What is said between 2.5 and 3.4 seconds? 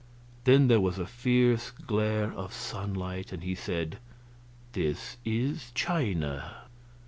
sunlight,